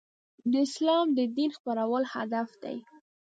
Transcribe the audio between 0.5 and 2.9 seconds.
د اسلام د دین خپرول هدف دی.